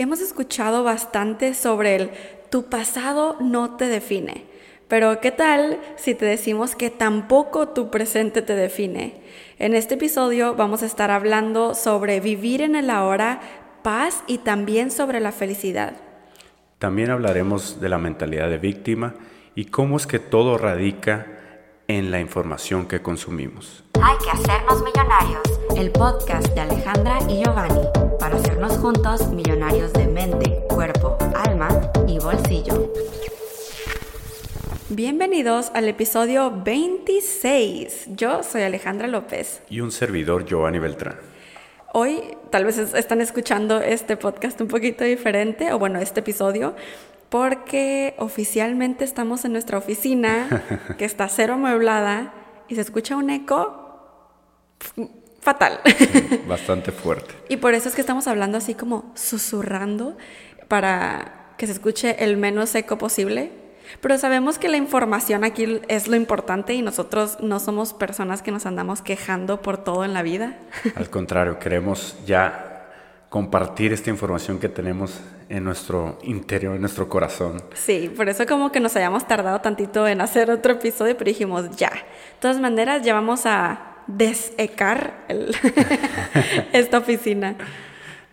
[0.00, 2.10] Hemos escuchado bastante sobre el
[2.48, 4.46] tu pasado no te define,
[4.88, 9.20] pero ¿qué tal si te decimos que tampoco tu presente te define?
[9.58, 13.42] En este episodio vamos a estar hablando sobre vivir en el ahora,
[13.82, 15.92] paz y también sobre la felicidad.
[16.78, 19.16] También hablaremos de la mentalidad de víctima
[19.54, 21.26] y cómo es que todo radica
[21.90, 23.82] en la información que consumimos.
[24.00, 25.42] Hay que hacernos millonarios.
[25.76, 27.82] El podcast de Alejandra y Giovanni
[28.20, 31.68] para hacernos juntos millonarios de mente, cuerpo, alma
[32.06, 32.92] y bolsillo.
[34.88, 38.10] Bienvenidos al episodio 26.
[38.10, 39.62] Yo soy Alejandra López.
[39.68, 41.16] Y un servidor, Giovanni Beltrán.
[41.92, 46.76] Hoy tal vez están escuchando este podcast un poquito diferente, o bueno, este episodio,
[47.30, 50.62] porque oficialmente estamos en nuestra oficina,
[50.98, 52.34] que está cero amueblada,
[52.68, 53.86] y se escucha un eco
[55.40, 55.80] fatal.
[56.48, 57.34] Bastante fuerte.
[57.48, 60.16] y por eso es que estamos hablando así como susurrando
[60.68, 63.52] para que se escuche el menos eco posible.
[64.00, 68.52] Pero sabemos que la información aquí es lo importante y nosotros no somos personas que
[68.52, 70.58] nos andamos quejando por todo en la vida.
[70.94, 72.69] Al contrario, queremos ya
[73.30, 77.62] compartir esta información que tenemos en nuestro interior, en nuestro corazón.
[77.74, 81.70] Sí, por eso como que nos hayamos tardado tantito en hacer otro episodio, pero dijimos
[81.76, 81.90] ya.
[81.90, 85.54] De todas maneras, ya vamos a desecar el
[86.72, 87.54] esta oficina.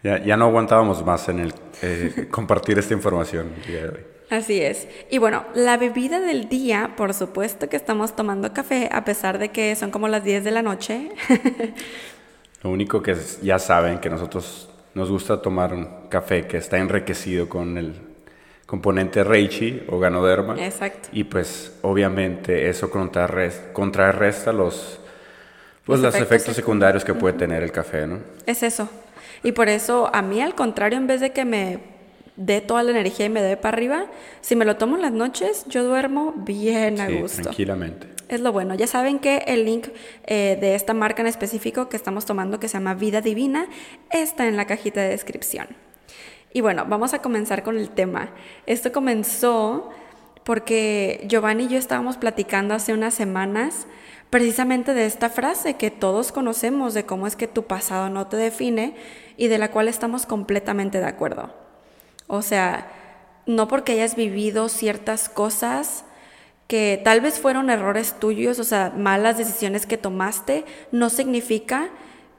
[0.01, 1.53] Ya, ya, no aguantábamos más en el
[1.83, 4.05] eh, compartir esta información el día de hoy.
[4.31, 4.87] Así es.
[5.11, 9.49] Y bueno, la bebida del día, por supuesto que estamos tomando café, a pesar de
[9.49, 11.11] que son como las 10 de la noche.
[12.63, 17.47] Lo único que ya saben que nosotros nos gusta tomar un café que está enriquecido
[17.47, 17.93] con el
[18.65, 20.55] componente reichi o ganoderma.
[20.59, 21.09] Exacto.
[21.11, 24.99] Y pues obviamente eso contrarresta, los,
[25.85, 28.19] pues, los, efectos, secundarios que puede tener el café, ¿no?
[28.47, 28.89] Es eso.
[29.43, 31.79] Y por eso a mí al contrario, en vez de que me
[32.35, 34.07] dé toda la energía y me dé para arriba,
[34.41, 37.43] si me lo tomo en las noches, yo duermo bien a gusto.
[37.43, 38.16] Tranquilamente.
[38.29, 38.75] Es lo bueno.
[38.75, 39.87] Ya saben que el link
[40.25, 43.67] eh, de esta marca en específico que estamos tomando, que se llama Vida Divina,
[44.11, 45.67] está en la cajita de descripción.
[46.53, 48.29] Y bueno, vamos a comenzar con el tema.
[48.65, 49.89] Esto comenzó
[50.43, 53.85] porque Giovanni y yo estábamos platicando hace unas semanas
[54.29, 58.37] precisamente de esta frase que todos conocemos de cómo es que tu pasado no te
[58.37, 58.95] define
[59.37, 61.53] y de la cual estamos completamente de acuerdo.
[62.27, 62.91] O sea,
[63.45, 66.03] no porque hayas vivido ciertas cosas
[66.67, 71.89] que tal vez fueron errores tuyos, o sea, malas decisiones que tomaste, no significa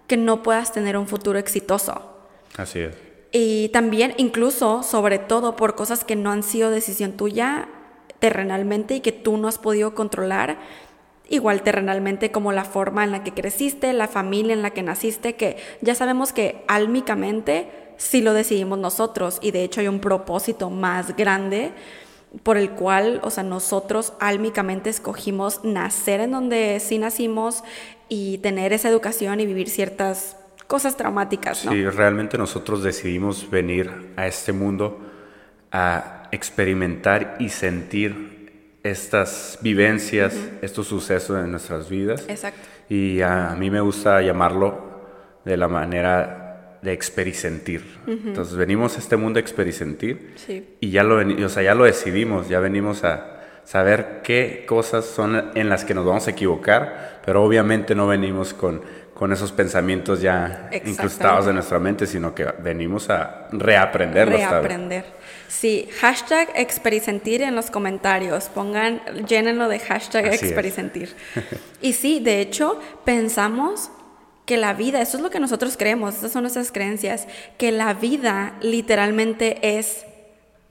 [0.07, 2.15] que no puedas tener un futuro exitoso.
[2.57, 2.95] Así es.
[3.33, 7.69] Y también, incluso, sobre todo, por cosas que no han sido decisión tuya
[8.19, 10.59] terrenalmente y que tú no has podido controlar,
[11.29, 15.37] igual terrenalmente como la forma en la que creciste, la familia en la que naciste,
[15.37, 20.71] que ya sabemos que álmicamente sí lo decidimos nosotros y de hecho hay un propósito
[20.71, 21.73] más grande
[22.43, 27.65] por el cual, o sea, nosotros álmicamente escogimos nacer en donde sí nacimos
[28.09, 31.73] y tener esa educación y vivir ciertas cosas traumáticas, ¿no?
[31.73, 35.01] Sí, realmente nosotros decidimos venir a este mundo
[35.73, 42.25] a experimentar y sentir estas vivencias, estos sucesos en nuestras vidas.
[42.29, 42.61] Exacto.
[42.89, 44.89] Y a mí me gusta llamarlo
[45.45, 46.48] de la manera
[46.83, 47.85] de experisentir.
[48.07, 50.77] Entonces venimos a este mundo a experisentir Sí.
[50.81, 53.35] y ya lo, o sea, ya lo decidimos, ya venimos a
[53.65, 58.55] saber qué cosas son en las que nos vamos a equivocar, pero obviamente no venimos
[58.55, 58.81] con,
[59.13, 64.41] con esos pensamientos ya incrustados en nuestra mente, sino que venimos a reaprenderlos.
[64.41, 64.51] tal.
[64.63, 65.05] Reaprender.
[65.49, 68.45] Sí, hashtag experisentir en los comentarios.
[68.49, 71.15] Pongan, llénenlo de hashtag Así experisentir.
[71.83, 73.91] y sí, de hecho, pensamos
[74.49, 77.29] que la vida, eso es lo que nosotros creemos, esas son nuestras creencias,
[77.59, 80.07] que la vida literalmente es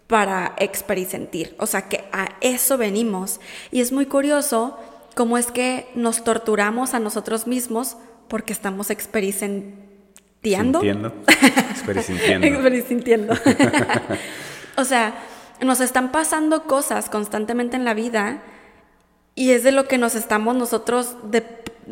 [0.07, 1.55] para experisentir.
[1.59, 3.39] O sea, que a eso venimos.
[3.71, 4.79] Y es muy curioso
[5.13, 10.81] cómo es que nos torturamos a nosotros mismos porque estamos experisintiendo.
[12.41, 13.35] Experisintiendo.
[14.75, 15.13] o sea,
[15.61, 18.41] nos están pasando cosas constantemente en la vida
[19.35, 21.41] y es de lo que nos estamos nosotros, de,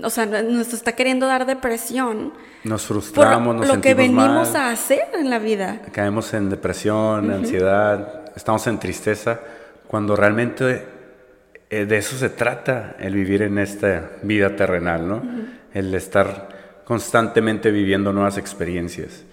[0.04, 2.34] o sea, nos está queriendo dar depresión
[2.64, 5.82] Nos por frustramos, nos lo que venimos mal, a hacer en la vida.
[5.92, 9.40] caemos en depresión, ansiedad, estamos en tristeza,
[9.88, 10.86] cuando realmente
[11.70, 15.24] eh, de eso se trata el vivir en esta vida terrenal, ¿no?
[15.74, 19.24] El estar constantemente viviendo nuevas experiencias.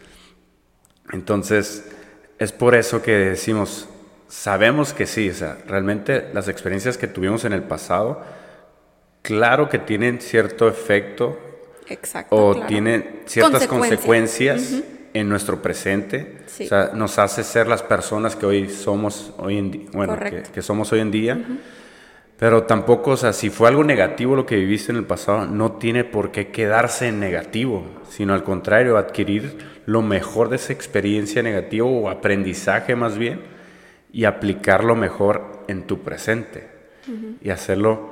[1.13, 1.91] Entonces,
[2.39, 3.89] es por eso que decimos,
[4.29, 8.23] sabemos que sí, o sea, realmente las experiencias que tuvimos en el pasado,
[9.23, 11.39] claro que tienen cierto efecto
[11.89, 12.35] Exacto.
[12.37, 12.67] o claro.
[12.69, 14.61] tienen ciertas Consecuencias.
[14.61, 14.83] consecuencias
[15.15, 16.65] en nuestro presente, Sí.
[16.65, 20.63] o sea, nos hace ser las personas que hoy somos hoy en bueno, que, que
[20.63, 21.39] somos hoy en día.
[22.39, 25.73] Pero tampoco, o sea, si fue algo negativo lo que viviste en el pasado, no
[25.73, 31.43] tiene por qué quedarse en negativo, sino al contrario, adquirir lo mejor de esa experiencia
[31.43, 33.41] negativa o aprendizaje más bien
[34.13, 36.67] y aplicarlo mejor en tu presente
[37.41, 38.12] y hacerlo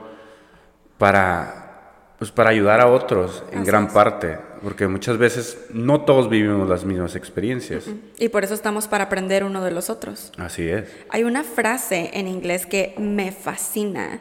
[1.00, 3.92] para, pues, para ayudar a otros en Así gran es.
[3.94, 7.84] parte, porque muchas veces no todos vivimos las mismas experiencias.
[8.18, 10.30] Y por eso estamos para aprender uno de los otros.
[10.36, 10.84] Así es.
[11.08, 14.20] Hay una frase en inglés que me fascina,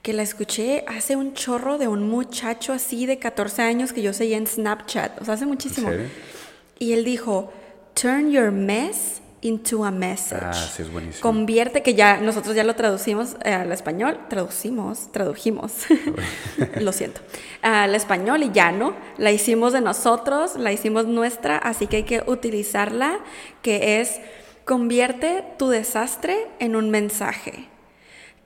[0.00, 4.14] que la escuché hace un chorro de un muchacho así de 14 años que yo
[4.14, 5.90] seguía en Snapchat, o sea, hace muchísimo.
[5.90, 6.06] serio?
[6.78, 7.52] Y él dijo,
[7.92, 10.42] turn your mess into a message.
[10.42, 11.20] Ah, sí, es buenísimo.
[11.20, 15.72] Convierte, que ya nosotros ya lo traducimos eh, al español, traducimos, tradujimos,
[16.80, 17.20] lo siento,
[17.60, 22.02] al español y ya no, la hicimos de nosotros, la hicimos nuestra, así que hay
[22.04, 23.18] que utilizarla,
[23.60, 24.18] que es,
[24.64, 27.68] convierte tu desastre en un mensaje.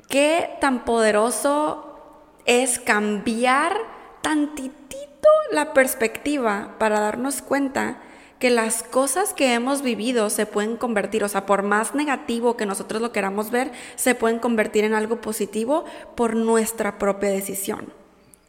[0.09, 3.77] ¿Qué tan poderoso es cambiar
[4.21, 8.01] tantitito la perspectiva para darnos cuenta
[8.39, 12.67] que las cosas que hemos vivido se pueden convertir, o sea, por más negativo que
[12.67, 17.93] nosotros lo queramos ver, se pueden convertir en algo positivo por nuestra propia decisión,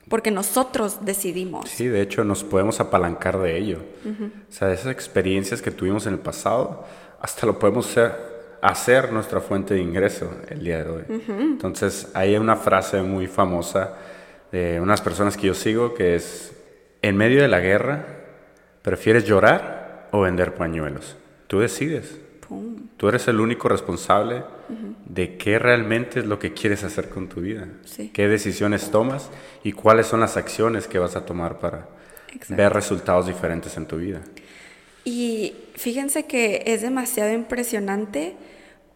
[0.07, 1.69] porque nosotros decidimos.
[1.69, 3.79] Sí, de hecho nos podemos apalancar de ello.
[4.05, 6.85] O sea, de esas experiencias que tuvimos en el pasado,
[7.19, 7.97] hasta lo podemos
[8.61, 11.03] hacer nuestra fuente de ingreso el día de hoy.
[11.27, 13.95] Entonces, hay una frase muy famosa
[14.51, 16.53] de unas personas que yo sigo que es,
[17.01, 18.05] en medio de la guerra,
[18.81, 19.78] ¿prefieres llorar
[20.11, 21.15] o vender pañuelos?
[21.47, 22.19] Tú decides.
[22.47, 22.87] Pum.
[22.97, 24.43] Tú eres el único responsable
[25.05, 27.67] de qué realmente es lo que quieres hacer con tu vida.
[27.85, 28.09] Sí.
[28.13, 29.29] Qué decisiones tomas
[29.63, 31.87] y cuáles son las acciones que vas a tomar para
[32.33, 32.55] Exacto.
[32.55, 34.21] ver resultados diferentes en tu vida.
[35.05, 38.35] Y fíjense que es demasiado impresionante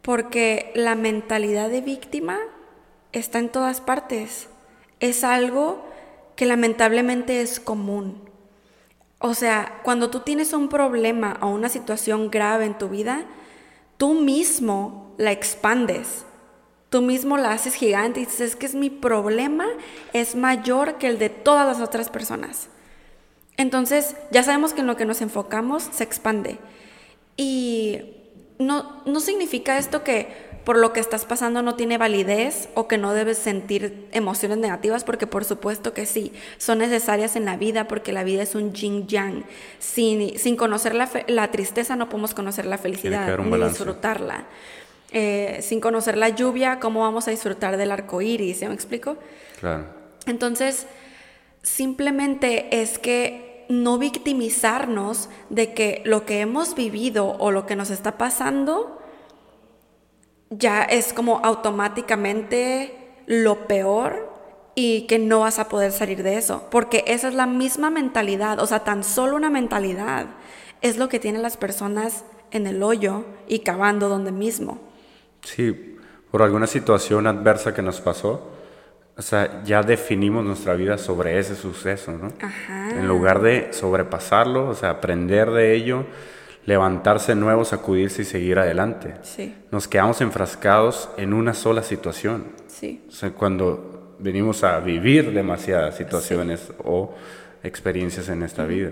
[0.02, 2.40] porque la mentalidad de víctima
[3.14, 4.50] está en todas partes.
[5.00, 5.84] Es algo
[6.36, 8.23] que lamentablemente es común.
[9.26, 13.24] O sea, cuando tú tienes un problema o una situación grave en tu vida,
[13.96, 16.26] tú mismo la expandes.
[16.90, 19.66] Tú mismo la haces gigante y dices, es que es mi problema,
[20.12, 22.68] es mayor que el de todas las otras personas.
[23.56, 26.60] Entonces, ya sabemos que en lo que nos enfocamos se expande.
[27.38, 28.02] Y
[28.60, 32.98] no, no significa esto que por lo que estás pasando no tiene validez o que
[32.98, 37.88] no debes sentir emociones negativas, porque por supuesto que sí, son necesarias en la vida,
[37.88, 39.44] porque la vida es un yin yang.
[39.80, 44.46] Sin, sin conocer la, fe- la tristeza no podemos conocer la felicidad ni disfrutarla.
[45.12, 48.62] Eh, sin conocer la lluvia, ¿cómo vamos a disfrutar del arco iris?
[48.62, 49.18] ¿Ya me explico?
[49.60, 49.84] Claro.
[50.26, 50.88] Entonces,
[51.62, 57.90] simplemente es que no victimizarnos de que lo que hemos vivido o lo que nos
[57.90, 59.00] está pasando
[60.58, 64.32] ya es como automáticamente lo peor
[64.76, 68.60] y que no vas a poder salir de eso, porque esa es la misma mentalidad,
[68.60, 70.28] o sea, tan solo una mentalidad
[70.82, 74.80] es lo que tienen las personas en el hoyo y cavando donde mismo.
[75.42, 75.98] Sí,
[76.32, 78.52] por alguna situación adversa que nos pasó,
[79.16, 82.34] o sea, ya definimos nuestra vida sobre ese suceso, ¿no?
[82.42, 82.90] Ajá.
[82.90, 86.06] En lugar de sobrepasarlo, o sea, aprender de ello,
[86.66, 89.16] levantarse nuevo, sacudirse y seguir adelante.
[89.24, 92.46] Sí, Nos quedamos enfrascados en una sola situación.
[92.68, 93.04] sí.
[93.08, 97.14] O sea, cuando venimos a vivir demasiadas situaciones o
[97.64, 98.92] experiencias en esta vida.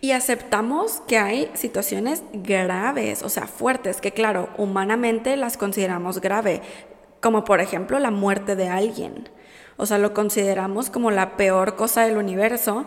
[0.00, 6.62] Y aceptamos que hay situaciones graves, o sea, fuertes, que claro, humanamente las consideramos grave,
[7.20, 9.28] como por ejemplo la muerte de alguien.
[9.76, 12.86] O sea, lo consideramos como la peor cosa del universo.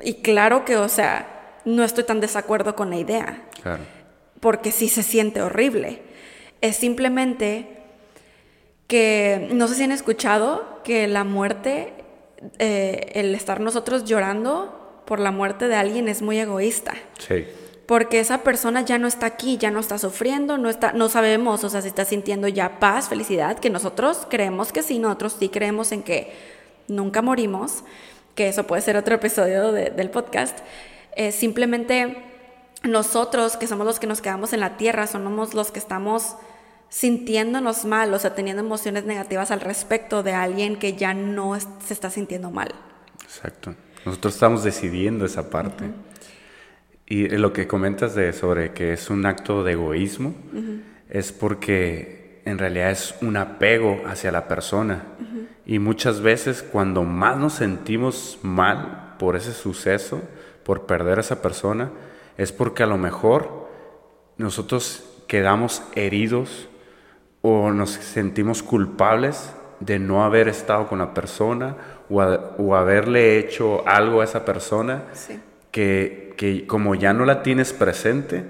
[0.00, 1.35] Y claro que, o sea,
[1.66, 3.82] no estoy tan desacuerdo con la idea, Claro.
[4.40, 6.00] porque sí se siente horrible.
[6.62, 7.68] Es simplemente
[8.86, 11.92] que, no sé si han escuchado, que la muerte,
[12.58, 16.94] eh, el estar nosotros llorando por la muerte de alguien es muy egoísta.
[17.18, 17.44] Sí.
[17.86, 21.62] Porque esa persona ya no está aquí, ya no está sufriendo, no, está, no sabemos,
[21.62, 25.48] o sea, si está sintiendo ya paz, felicidad, que nosotros creemos que sí, nosotros sí
[25.48, 26.32] creemos en que
[26.88, 27.84] nunca morimos,
[28.34, 30.58] que eso puede ser otro episodio de- del podcast.
[31.16, 32.22] Eh, simplemente
[32.84, 36.36] nosotros, que somos los que nos quedamos en la tierra, somos los que estamos
[36.88, 41.66] sintiéndonos mal, o sea, teniendo emociones negativas al respecto de alguien que ya no es-
[41.84, 42.68] se está sintiendo mal.
[43.24, 43.74] Exacto.
[44.04, 45.86] Nosotros estamos decidiendo esa parte.
[47.06, 50.34] Y lo que comentas de sobre que es un acto de egoísmo
[51.08, 55.02] es porque en realidad es un apego hacia la persona.
[55.64, 60.22] Y muchas veces cuando más nos sentimos mal por ese suceso,
[60.66, 61.92] por perder a esa persona,
[62.36, 63.68] es porque a lo mejor
[64.36, 66.68] nosotros quedamos heridos
[67.40, 71.76] o nos sentimos culpables de no haber estado con la persona
[72.10, 75.04] o, haberle hecho algo a esa persona
[75.70, 78.44] que, que, como ya no la tienes presente,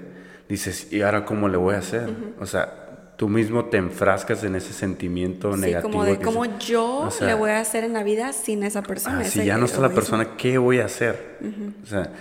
[0.49, 2.09] dices, ¿y ahora cómo le voy a hacer?
[2.39, 2.86] O sea,
[3.17, 5.91] tú mismo te enfrascas en ese sentimiento sí, negativo.
[5.91, 9.21] Como de cómo yo le voy a hacer en la vida sin esa persona.
[9.21, 11.39] Ah, si ya no está la persona, ¿qué voy a hacer?
[11.83, 12.13] O sea,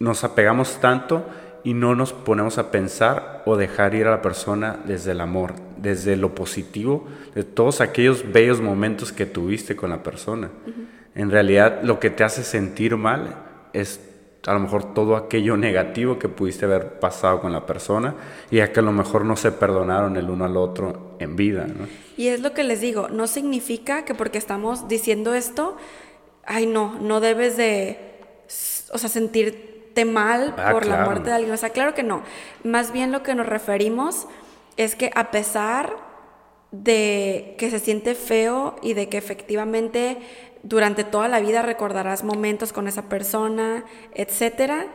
[0.00, 1.24] nos apegamos tanto
[1.62, 5.54] y no nos ponemos a pensar o dejar ir a la persona desde el amor,
[5.76, 10.50] desde lo positivo, de todos aquellos bellos momentos que tuviste con la persona.
[11.14, 13.34] En realidad, lo que te hace sentir mal
[13.74, 14.00] es
[14.48, 18.14] a lo mejor todo aquello negativo que pudiste haber pasado con la persona
[18.50, 21.66] y a que a lo mejor no se perdonaron el uno al otro en vida.
[22.16, 25.76] Y es lo que les digo, no significa que porque estamos diciendo esto,
[26.44, 27.98] ay no, no debes de,
[28.92, 31.52] o sea, sentirte mal ah, por la muerte de alguien.
[31.52, 32.22] O sea, claro que no.
[32.64, 34.26] Más bien lo que nos referimos
[34.76, 36.08] es que a pesar
[36.70, 40.18] de que se siente feo y de que efectivamente
[40.62, 43.84] durante toda la vida recordarás momentos con esa persona,
[44.14, 44.86] etc.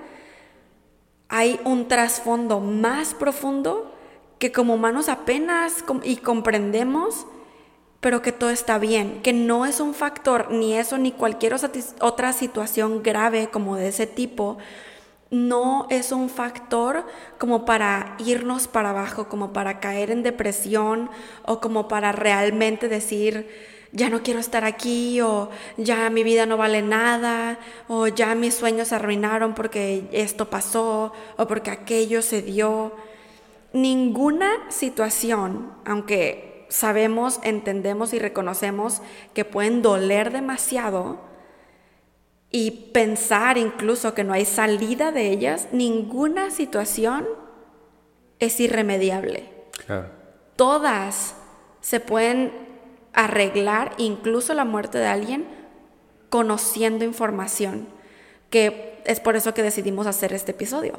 [1.29, 3.93] Hay un trasfondo más profundo
[4.39, 7.25] que como humanos apenas y comprendemos,
[8.01, 11.55] pero que todo está bien, que no es un factor, ni eso, ni cualquier
[12.01, 14.57] otra situación grave como de ese tipo,
[15.33, 17.05] no es un factor
[17.39, 21.09] como para irnos para abajo, como para caer en depresión
[21.45, 23.49] o como para realmente decir,
[23.93, 28.55] ya no quiero estar aquí o ya mi vida no vale nada o ya mis
[28.55, 32.93] sueños se arruinaron porque esto pasó o porque aquello se dio.
[33.71, 39.01] Ninguna situación, aunque sabemos, entendemos y reconocemos
[39.35, 41.19] que pueden doler demasiado
[42.49, 47.27] y pensar incluso que no hay salida de ellas, ninguna situación
[48.39, 49.49] es irremediable.
[50.55, 51.35] Todas
[51.81, 52.72] se pueden
[53.13, 55.45] arreglar incluso la muerte de alguien
[56.29, 57.87] conociendo información,
[58.49, 60.93] que es por eso que decidimos hacer este episodio,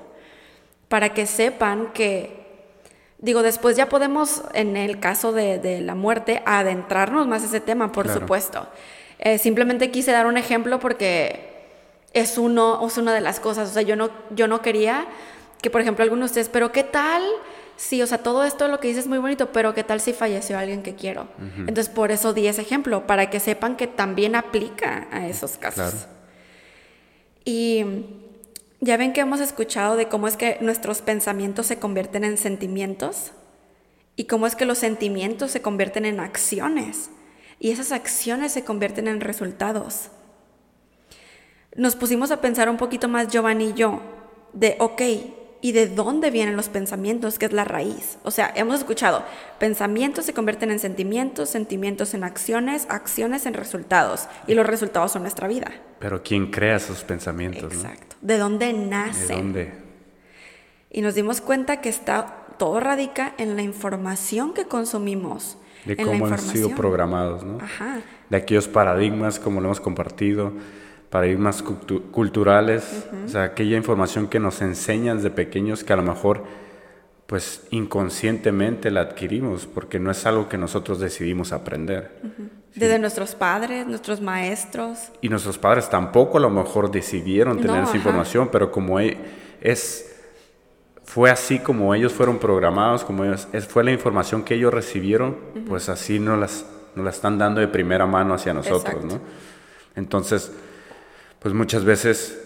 [0.88, 2.46] para que sepan que,
[3.18, 7.90] digo, después ya podemos, en el caso de, la muerte, adentrarnos más a ese tema,
[7.90, 8.68] por supuesto.
[9.18, 11.54] Eh, simplemente quise dar un ejemplo porque
[12.12, 15.06] es, uno, es una de las cosas, o sea, yo no, yo no quería
[15.60, 17.22] que, por ejemplo, algunos de ustedes, pero ¿qué tal?
[17.76, 20.12] Sí, o sea, todo esto lo que dices es muy bonito, pero ¿qué tal si
[20.12, 21.28] falleció alguien que quiero?
[21.58, 26.06] Entonces, por eso di ese ejemplo, para que sepan que también aplica a esos casos.
[27.44, 27.84] Y
[28.80, 33.32] ya ven que hemos escuchado de cómo es que nuestros pensamientos se convierten en sentimientos
[34.16, 37.10] y cómo es que los sentimientos se convierten en acciones
[37.58, 40.10] y esas acciones se convierten en resultados.
[41.76, 44.00] Nos pusimos a pensar un poquito más Giovanni y yo
[44.52, 45.02] de, ok,
[45.64, 48.18] y de dónde vienen los pensamientos, que es la raíz.
[48.22, 49.24] O sea, hemos escuchado,
[49.58, 55.22] pensamientos se convierten en sentimientos, sentimientos en acciones, acciones en resultados, y los resultados son
[55.22, 55.72] nuestra vida.
[56.00, 57.72] Pero ¿quién crea esos pensamientos?
[57.72, 58.14] Exacto.
[58.20, 59.28] ¿De dónde nacen?
[59.28, 59.72] ¿De dónde?
[60.90, 65.56] Y nos dimos cuenta que está, todo radica en la información que consumimos.
[65.86, 67.56] De cómo han sido programados, ¿no?
[67.62, 68.02] Ajá.
[68.28, 70.52] De aquellos paradigmas, como lo hemos compartido
[71.10, 76.44] paradigmas culturales, o sea, aquella información que nos enseñan desde pequeños que a lo mejor
[77.26, 82.10] pues inconscientemente la adquirimos porque no es algo que nosotros decidimos aprender.
[82.74, 85.10] Desde nuestros padres, nuestros maestros.
[85.20, 89.16] Y nuestros padres tampoco a lo mejor decidieron tener esa información, pero como e,
[89.60, 90.10] es
[91.04, 95.36] fue así como ellos fueron programados, como ellos, fue la información que ellos recibieron,
[95.68, 99.20] pues así nos las, nos la están dando de primera mano hacia nosotros, ¿no?
[99.94, 100.50] Entonces,
[101.44, 102.40] pues muchas veces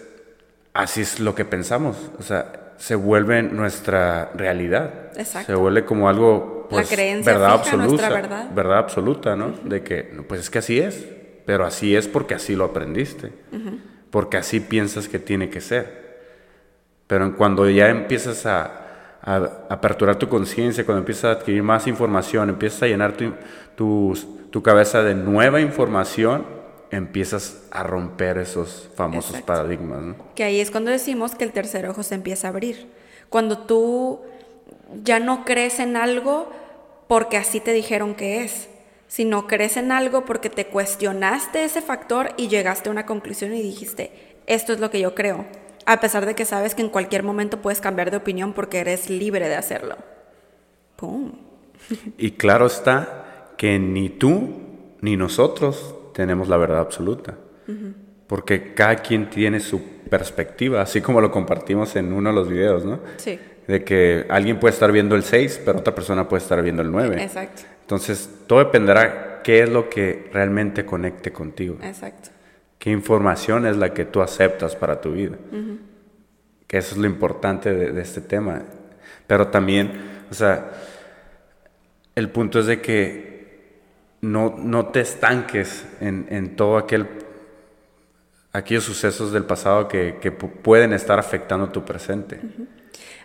[0.73, 5.13] así es lo que pensamos, o sea, se vuelve nuestra realidad.
[5.15, 5.53] Exacto.
[5.53, 6.89] Se vuelve como algo, pues,
[7.23, 8.49] verdad absoluta, verdad.
[8.53, 8.77] verdad.
[8.77, 9.53] absoluta, ¿no?
[9.63, 11.07] De que, pues es que así es,
[11.45, 13.31] pero así es porque así lo aprendiste,
[14.09, 16.19] porque así piensas que tiene que ser.
[17.07, 19.21] Pero cuando ya empiezas a,
[19.69, 23.13] aperturar tu conciencia, cuando empiezas a adquirir más información, empiezas a llenar
[23.77, 24.13] tu,
[24.51, 26.58] tu cabeza de nueva información,
[26.91, 30.01] empiezas a romper esos famosos paradigmas.
[30.01, 30.15] ¿no?
[30.35, 32.87] Que ahí es cuando decimos que el tercer ojo se empieza a abrir.
[33.29, 34.21] Cuando tú
[35.03, 36.51] ya no crees en algo
[37.07, 38.69] porque así te dijeron que es,
[39.07, 43.61] sino crees en algo porque te cuestionaste ese factor y llegaste a una conclusión y
[43.61, 45.45] dijiste, esto es lo que yo creo,
[45.85, 49.09] a pesar de que sabes que en cualquier momento puedes cambiar de opinión porque eres
[49.09, 49.97] libre de hacerlo.
[50.95, 51.33] ¡Pum!
[52.17, 54.49] Y claro está que ni tú
[55.01, 57.35] ni nosotros tenemos la verdad absoluta.
[58.27, 62.83] porque cada quien tiene su perspectiva, así como lo compartimos en uno de los videos,
[62.83, 62.99] ¿no?
[63.15, 63.39] Sí.
[63.67, 66.91] De que alguien puede estar viendo el 6, pero otra persona puede estar viendo el
[66.91, 67.23] 9.
[67.23, 67.61] Exacto.
[67.81, 71.77] Entonces, todo dependerá qué es lo que realmente conecte contigo.
[71.81, 72.31] Exacto.
[72.77, 75.37] Qué información es la que tú aceptas para tu vida.
[76.67, 78.61] Que eso es lo importante de, de este tema.
[79.25, 79.93] Pero también,
[80.29, 80.69] o sea,
[82.13, 83.38] el punto es de que
[84.21, 87.07] no, no te estanques en, en todo aquel
[88.53, 92.39] aquellos sucesos del pasado que, que pu- pueden estar afectando tu presente.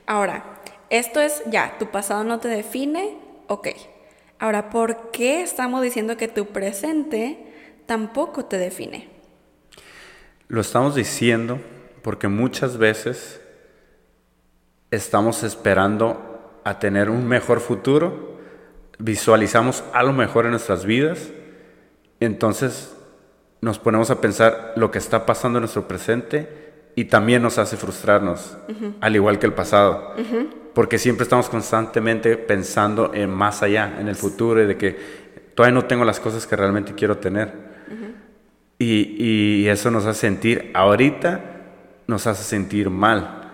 [0.07, 0.61] Ahora,
[0.91, 3.17] esto es ya, tu pasado no te define,
[3.49, 3.69] ok.
[4.39, 7.39] Ahora, ¿por qué estamos diciendo que tu presente
[7.87, 9.09] tampoco te define?
[10.49, 11.59] Lo estamos diciendo
[12.03, 13.41] porque muchas veces
[14.91, 18.34] estamos esperando a tener un mejor futuro,
[18.99, 21.31] visualizamos algo mejor en nuestras vidas,
[22.21, 22.95] entonces
[23.61, 27.77] nos ponemos a pensar lo que está pasando en nuestro presente y también nos hace
[27.77, 28.57] frustrarnos,
[29.01, 30.15] al igual que el pasado,
[30.75, 34.97] porque siempre estamos constantemente pensando en más allá, en el futuro y de que
[35.55, 37.75] todavía no tengo las cosas que realmente quiero tener.
[38.79, 41.41] Y, y eso nos hace sentir, ahorita
[42.07, 43.45] nos hace sentir mal.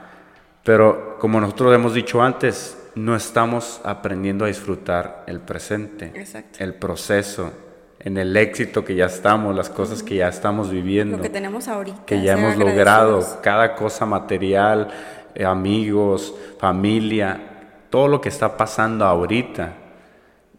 [0.65, 6.63] Pero como nosotros hemos dicho antes, no estamos aprendiendo a disfrutar el presente, Exacto.
[6.63, 7.51] el proceso,
[7.99, 11.67] en el éxito que ya estamos, las cosas que ya estamos viviendo, Lo que tenemos
[11.69, 12.05] ahorita.
[12.05, 14.89] que ya hemos logrado, cada cosa material,
[15.35, 17.41] eh, amigos, familia,
[17.89, 19.75] todo lo que está pasando ahorita,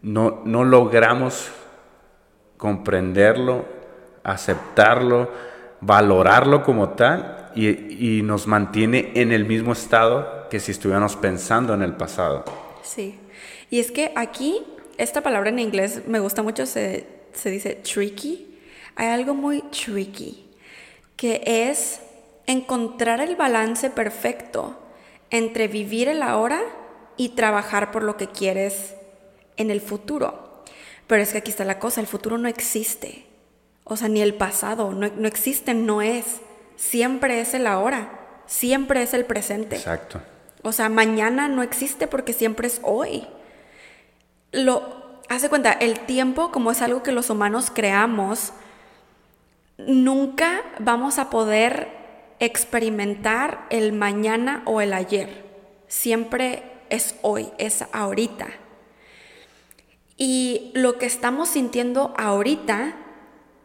[0.02, 1.50] no, no logramos
[2.56, 3.64] comprenderlo,
[4.24, 5.30] aceptarlo,
[5.80, 11.72] valorarlo como tal y, y nos mantiene en el mismo estado que si estuviéramos pensando
[11.72, 12.44] en el pasado.
[12.82, 13.18] Sí.
[13.70, 14.62] Y es que aquí,
[14.98, 18.58] esta palabra en inglés me gusta mucho, se, se dice tricky.
[18.94, 20.44] Hay algo muy tricky,
[21.16, 22.00] que es
[22.46, 24.78] encontrar el balance perfecto
[25.30, 26.60] entre vivir el ahora
[27.16, 28.92] y trabajar por lo que quieres
[29.56, 30.64] en el futuro.
[31.06, 33.24] Pero es que aquí está la cosa, el futuro no existe.
[33.84, 36.42] O sea, ni el pasado, no, no existe, no es.
[36.76, 39.76] Siempre es el ahora, siempre es el presente.
[39.76, 40.20] Exacto.
[40.62, 43.26] O sea, mañana no existe porque siempre es hoy.
[44.52, 48.52] Lo hace cuenta, el tiempo como es algo que los humanos creamos,
[49.78, 51.88] nunca vamos a poder
[52.38, 55.44] experimentar el mañana o el ayer.
[55.88, 58.48] Siempre es hoy, es ahorita.
[60.16, 62.94] Y lo que estamos sintiendo ahorita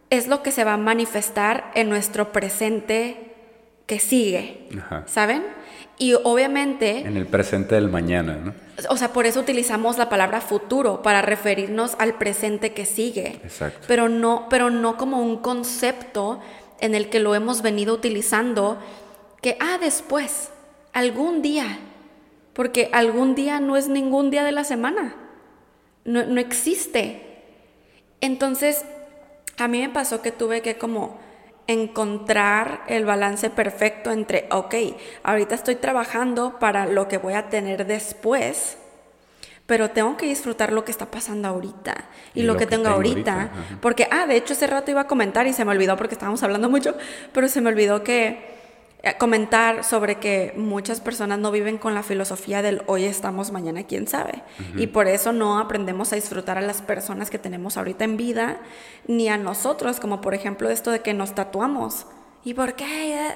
[0.10, 3.36] es lo que se va a manifestar en nuestro presente
[3.86, 4.69] que sigue.
[4.77, 5.03] Ajá.
[5.07, 5.43] ¿Saben?
[5.99, 8.53] Y obviamente, En el presente del mañana, ¿no?
[8.89, 13.39] o sea, por eso utilizamos la palabra futuro para referirnos al presente que sigue.
[13.43, 13.86] Exacto.
[13.88, 16.39] Pero no, pero no como un concepto
[16.79, 18.77] en el que lo hemos venido utilizando
[19.41, 20.49] que ah, después,
[20.93, 21.79] algún día,
[22.53, 25.15] porque algún día no es ningún día de la semana.
[26.05, 27.43] No, no existe.
[28.21, 28.86] Entonces,
[29.57, 31.19] a mí me pasó que tuve que como
[31.67, 34.75] encontrar el balance perfecto entre, ok,
[35.23, 38.77] ahorita estoy trabajando para lo que voy a tener después,
[39.65, 43.51] pero tengo que disfrutar lo que está pasando ahorita y, lo, que, tengo, ahorita.
[43.82, 46.41] Porque, ah, de hecho ese rato iba a comentar y se me olvidó porque estábamos
[46.41, 46.95] hablando mucho,
[47.34, 48.56] pero se me olvidó que
[49.17, 54.07] comentar sobre que muchas personas no viven con la filosofía del hoy estamos, mañana quién
[54.07, 54.43] sabe.
[54.75, 58.57] Y por eso no aprendemos a disfrutar a las personas que tenemos ahorita en vida,
[59.07, 62.05] ni a nosotros, como por ejemplo esto de que nos tatuamos.
[62.43, 63.15] ¿Y por qué?
[63.15, 63.36] Eh,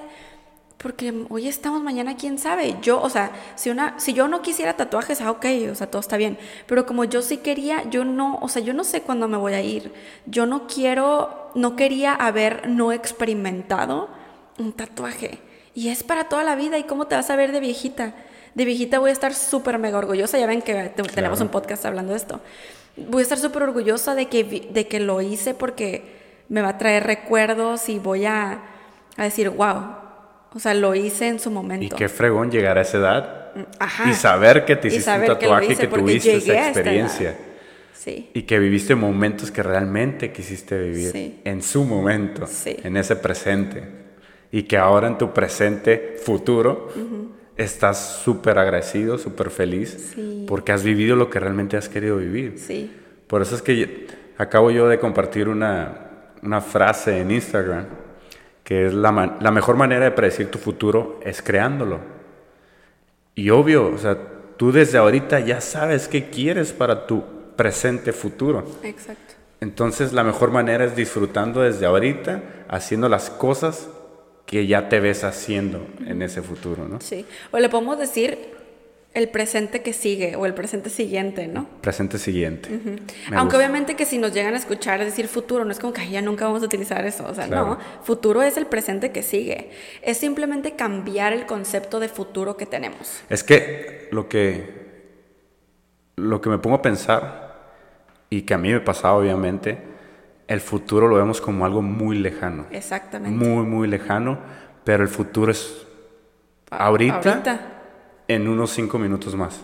[0.78, 2.78] Porque hoy estamos, mañana quién sabe.
[2.82, 6.00] Yo, o sea, si, una, si yo no quisiera tatuajes, ah, ok, o sea, todo
[6.00, 6.38] está bien.
[6.66, 9.54] Pero como yo sí quería, yo no, o sea, yo no sé cuándo me voy
[9.54, 9.94] a ir.
[10.26, 14.10] Yo no quiero, no quería haber no experimentado
[14.58, 15.40] un tatuaje.
[15.74, 16.78] Y es para toda la vida.
[16.78, 18.14] ¿Y cómo te vas a ver de viejita?
[18.56, 20.38] De viejita voy a estar súper mega orgullosa.
[20.38, 22.42] Ya ven que te- tenemos un podcast hablando de esto.
[22.98, 26.78] Voy a estar súper orgullosa de que, de que lo hice porque me va a
[26.78, 28.60] traer recuerdos y voy a,
[29.16, 29.96] a decir, wow.
[30.54, 31.96] O sea, lo hice en su Y momento.
[31.96, 34.10] qué fregón llegar a esa edad Ajá.
[34.10, 37.38] y saber que te Y hiciste un saber que tatuaje, hice que tuviste esa experiencia.
[37.94, 38.30] Sí.
[38.34, 41.40] Y que viviste momentos que realmente quisiste vivir Sí.
[41.46, 42.76] en su momento, Sí.
[42.84, 44.01] en ese presente.
[44.52, 46.90] Y que ahora en tu presente futuro
[47.58, 50.46] estás súper agradecido, súper feliz, Sí.
[50.48, 52.58] porque has vivido lo que realmente has querido vivir.
[52.58, 52.92] Sí.
[53.28, 56.10] Por eso es que acabo yo de compartir una,
[56.44, 57.86] una frase en Instagram,
[58.64, 62.00] que es la, la mejor manera de predecir tu futuro es creándolo.
[63.36, 64.18] Y obvio, o sea,
[64.58, 67.24] tú desde ahorita ya sabes qué quieres para tu
[67.56, 68.66] presente futuro.
[68.84, 69.34] Exacto.
[69.62, 73.88] Entonces la mejor manera es disfrutando desde ahorita, haciendo las cosas
[74.52, 77.00] que ya te ves haciendo en ese futuro, ¿no?
[77.02, 77.26] Sí.
[77.52, 78.38] O le podemos decir
[79.14, 81.68] el presente que sigue o el presente siguiente, ¿no?
[81.82, 82.70] Presente siguiente.
[82.70, 83.58] Aunque gusta.
[83.58, 86.22] obviamente que si nos llegan a escuchar decir futuro, no es como que "Ay, ya
[86.22, 87.26] nunca vamos a utilizar eso.
[87.28, 87.66] O sea, Claro.
[87.68, 87.78] no.
[88.04, 89.72] Futuro es el presente que sigue.
[90.02, 93.22] Es simplemente cambiar el concepto de futuro que tenemos.
[93.30, 94.82] Es que lo que
[96.18, 97.72] lo que me pongo a pensar
[98.30, 99.78] y que a mí me pasaba obviamente,
[100.52, 102.66] el futuro lo vemos como algo muy lejano.
[102.72, 103.38] Exactamente.
[103.46, 104.38] Muy muy lejano,
[104.84, 105.88] pero el futuro es
[106.70, 107.60] ahorita, Ahorita.
[108.28, 109.62] en unos cinco minutos más.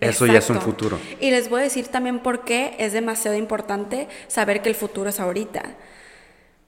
[0.00, 0.60] Eso ya es un Exacto.
[0.60, 0.98] futuro.
[1.20, 5.08] Y les voy a decir también por qué es demasiado importante saber que el futuro
[5.10, 5.62] es ahorita.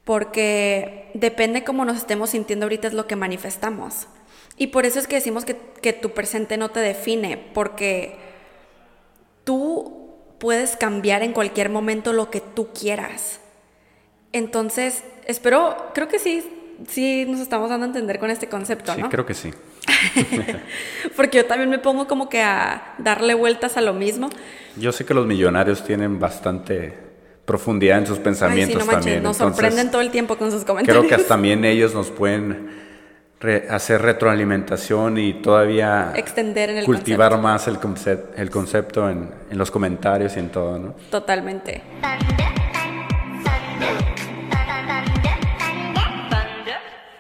[0.05, 4.07] Porque depende cómo nos estemos sintiendo ahorita es lo que manifestamos.
[4.57, 8.17] Y por eso es que decimos que, que tu presente no te define, porque
[9.45, 10.04] tú
[10.39, 13.41] puedes cambiar en cualquier momento lo que tú quieras.
[14.33, 16.45] Entonces, espero, creo que sí,
[16.89, 19.09] sí nos estamos dando a entender con este concepto, Sí, ¿no?
[19.11, 19.53] creo que sí.
[21.17, 24.31] Porque yo también me pongo como que a darle vueltas a lo mismo.
[24.77, 26.99] Yo sé que los millonarios tienen bastante
[27.45, 29.23] profundidad en sus Ay, sí, pensamientos no manches, también.
[29.23, 31.05] nos entonces, sorprenden todo el tiempo con sus comentarios.
[31.05, 32.84] Creo que hasta también ellos nos pueden
[33.45, 37.43] re- hacer retroalimentación y todavía Extender en el cultivar concepto.
[37.43, 40.95] más el, el concepto en, en los comentarios y en todo, ¿no?
[41.11, 41.83] Totalmente.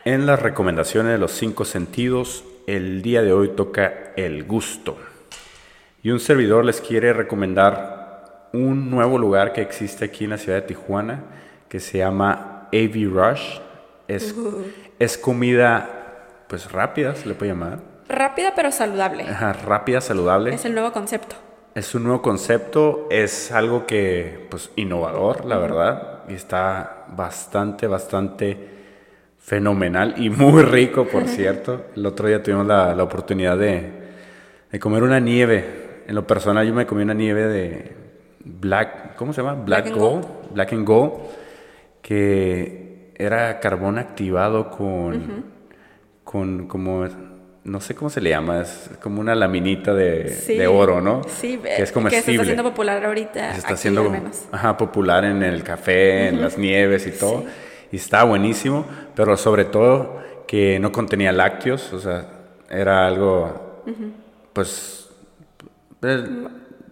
[0.04, 4.98] En las recomendaciones de los cinco sentidos, el día de hoy toca el gusto.
[6.02, 10.60] Y un servidor les quiere recomendar un nuevo lugar que existe aquí en la ciudad
[10.60, 11.22] de Tijuana,
[11.68, 13.58] que se llama AV Rush.
[14.06, 14.34] Es,
[14.98, 16.03] es comida,
[16.48, 17.80] pues rápida, se le puede llamar.
[18.08, 19.24] Rápida pero saludable.
[19.24, 20.54] Ajá, rápida, saludable.
[20.54, 21.36] Es el nuevo concepto.
[21.74, 28.68] Es un nuevo concepto, es algo que, pues, innovador, la verdad, y está bastante, bastante
[29.38, 31.86] fenomenal y muy rico, por cierto.
[31.96, 33.90] El otro día tuvimos la, la oportunidad de,
[34.70, 36.02] de comer una nieve.
[36.06, 37.96] En lo personal, yo me comí una nieve de
[38.44, 39.54] Black, ¿cómo se llama?
[39.54, 41.12] Black, Black and Gold, Black and Gold,
[42.02, 45.44] que era carbón activado con,
[46.24, 47.06] con como,
[47.64, 50.56] no sé cómo se le llama, es como una laminita de, Sí.
[50.56, 51.22] de oro, ¿no?
[51.28, 52.32] Sí, que es que se comestible.
[52.32, 53.52] está haciendo popular ahorita.
[53.52, 54.44] Se está aquí haciendo menos.
[54.52, 57.44] ajá, popular en el café, en las nieves y todo.
[57.92, 58.84] Y está buenísimo,
[59.14, 62.26] pero sobre todo que no contenía lácteos, o sea,
[62.68, 63.82] era algo,
[64.52, 65.08] pues,
[66.02, 66.24] eh,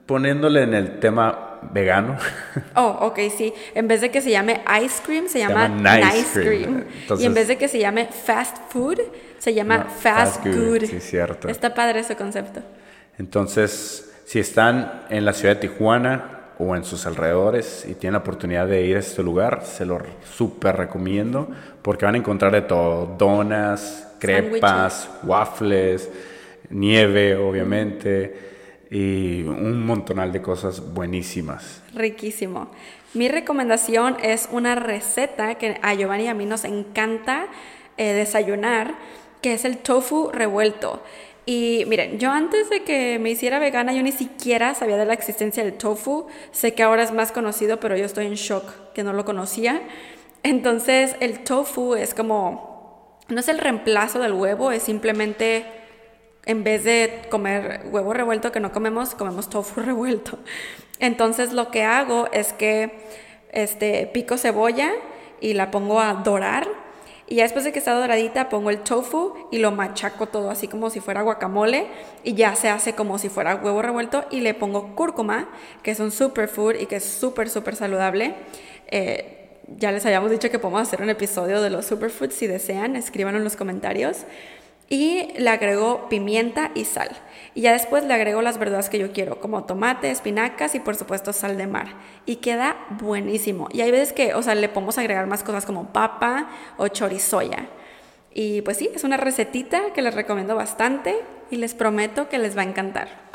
[0.06, 2.16] poniéndole en el tema vegano.
[2.74, 3.52] Oh, ok, sí.
[3.74, 6.62] En vez de que se llame ice cream, se llama, llama nice nice cream.
[6.62, 6.84] cream.
[7.02, 8.98] Entonces- y en vez de que se llame fast food,
[9.38, 10.84] se llama No, fast, fast good, good.
[10.88, 11.48] sí, cierto.
[11.48, 12.60] Está padre ese concepto.
[13.18, 18.18] Entonces, si están en la ciudad de Tijuana o en sus alrededores y tienen la
[18.20, 21.48] oportunidad de ir a este lugar, se lo súper recomiendo
[21.82, 26.08] porque van a encontrar de todo, donas, crepas, waffles,
[26.70, 28.51] nieve, obviamente,
[28.92, 31.82] y un montonal de cosas buenísimas.
[31.94, 32.68] Riquísimo.
[33.14, 37.46] Mi recomendación es una receta que a Giovanni y a mí nos encanta
[37.96, 38.94] eh, desayunar,
[39.40, 41.02] que es el tofu revuelto.
[41.46, 45.14] Y miren, yo antes de que me hiciera vegana, yo ni siquiera sabía de la
[45.14, 46.26] existencia del tofu.
[46.50, 49.80] Sé que ahora es más conocido, pero yo estoy en shock que no lo conocía.
[50.42, 55.81] Entonces, el tofu es como, no es el reemplazo del huevo, es simplemente
[56.44, 60.38] en vez de comer huevo revuelto que no comemos, comemos tofu revuelto.
[60.98, 62.92] Entonces lo que hago es que
[63.50, 64.92] este, pico cebolla
[65.40, 66.68] y la pongo a dorar.
[67.28, 70.68] Y ya después de que está doradita pongo el tofu y lo machaco todo así
[70.68, 71.86] como si fuera guacamole
[72.24, 75.48] y ya se hace como si fuera huevo revuelto y le pongo cúrcuma,
[75.82, 78.34] que es un superfood y que es súper, súper saludable.
[78.88, 79.38] Eh,
[79.78, 83.38] ya les habíamos dicho que podemos hacer un episodio de los superfoods si desean, escríbanlo
[83.38, 84.26] en los comentarios
[84.92, 87.08] y le agrego pimienta y sal.
[87.54, 90.96] Y ya después le agrego las verduras que yo quiero, como tomate, espinacas y por
[90.96, 91.94] supuesto sal de mar.
[92.26, 93.68] Y queda buenísimo.
[93.72, 97.70] Y hay veces que, o sea, le podemos agregar más cosas como papa o chorizoya.
[98.34, 101.18] Y pues sí, es una recetita que les recomiendo bastante
[101.50, 103.30] y les prometo que les va a encantar.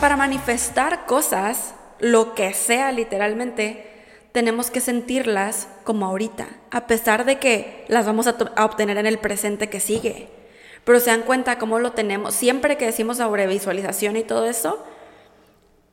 [0.00, 3.86] Para manifestar cosas, lo que sea literalmente,
[4.32, 9.18] tenemos que sentirlas como ahorita, a pesar de que las vamos a, obtener en el
[9.18, 10.28] presente que sigue.
[10.84, 14.84] Pero se dan cuenta cómo lo tenemos, siempre que decimos sobre visualización y todo eso,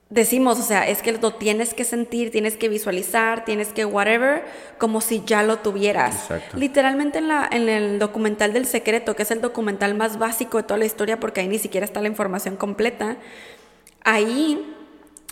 [0.09, 4.43] decimos, o sea, es que lo tienes que sentir, tienes que visualizar, tienes que whatever,
[4.77, 6.23] como si ya lo tuvieras.
[6.23, 6.57] Exacto.
[6.57, 10.63] Literalmente en, la, en el documental del secreto, que es el documental más básico de
[10.63, 13.15] toda la historia, porque ahí ni siquiera está la información completa,
[14.03, 14.75] ahí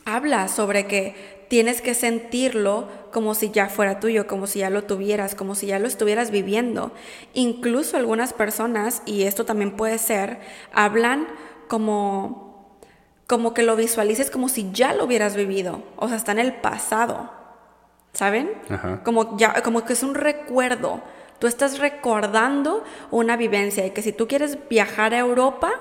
[0.06, 4.84] habla sobre que tienes que sentirlo como si ya fuera tuyo, como si ya lo
[4.84, 6.92] tuvieras, como si ya lo estuvieras viviendo.
[7.34, 10.40] Incluso algunas personas, y esto también puede ser,
[10.72, 11.28] hablan
[11.68, 12.50] como
[13.30, 16.56] como que lo visualices como si ya lo hubieras vivido, o sea, está en el
[16.56, 17.30] pasado,
[18.12, 18.52] ¿saben?
[18.68, 19.04] Ajá.
[19.04, 21.04] Como, ya, como que es un recuerdo.
[21.38, 25.72] Tú estás recordando una vivencia y que si tú quieres viajar a Europa,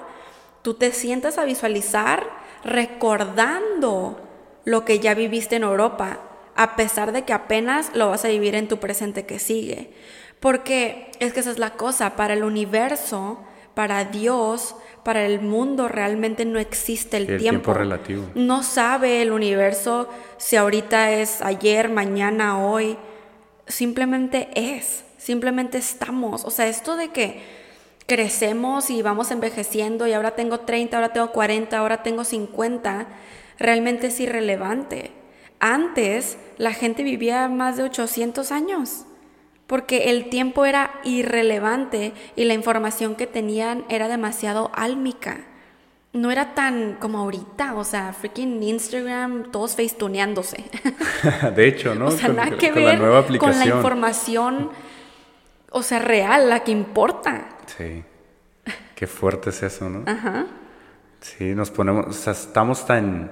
[0.63, 2.25] tú te sientas a visualizar
[2.65, 4.21] recordando
[4.65, 6.21] lo que ya viviste en Europa,
[6.55, 9.93] a pesar de que apenas lo vas a vivir en tu presente que sigue.
[10.41, 13.41] Porque es que esa es la cosa, para el universo,
[13.75, 18.27] para Dios, para el mundo realmente no existe el, El tiempo relativo.
[18.35, 22.99] No sabe el universo si ahorita es ayer, mañana, hoy.
[23.67, 26.45] Simplemente es, simplemente estamos.
[26.45, 27.41] O sea, esto de que
[28.09, 33.07] crecemos y vamos envejeciendo y ahora tengo 30, ahora tengo 40, ahora tengo 50,
[33.59, 35.13] realmente es irrelevante.
[35.61, 39.05] Antes la gente vivía más de 800 años
[39.69, 45.45] porque el tiempo era irrelevante y la información que tenían era demasiado álmica.
[46.15, 50.65] No era tan como ahorita, o sea, freaking Instagram, todos facetuneándose.
[51.55, 52.07] de hecho, ¿no?
[52.09, 53.77] o sea, Con- nada con que la ver nueva con la aplicación.
[53.77, 54.71] información,
[55.71, 57.49] o sea, real, la que importa.
[57.67, 58.05] Sí.
[58.95, 60.05] Qué fuerte es eso, ¿no?
[61.21, 63.31] Sí, nos ponemos, o sea, estamos tan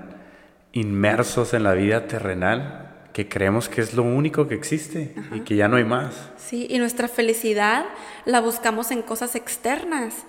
[0.73, 5.57] inmersos en la vida terrenal que creemos que es lo único que existe y que
[5.57, 6.15] ya no hay más.
[6.37, 7.87] Sí, y nuestra felicidad
[8.27, 10.25] la buscamos en cosas externas.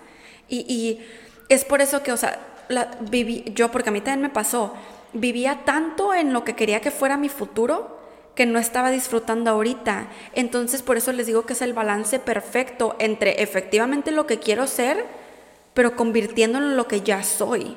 [0.48, 1.06] Y, y
[1.50, 2.40] es por eso que, o sea,
[2.70, 4.74] la, viví, yo, porque a mí también me pasó,
[5.14, 7.97] vivía tanto en lo que quería que fuera mi futuro
[8.38, 10.08] que no estaba disfrutando ahorita.
[10.34, 14.68] Entonces, por eso les digo que es el balance perfecto entre efectivamente lo que quiero
[14.68, 15.04] ser,
[15.74, 17.76] pero convirtiéndolo en lo que ya soy.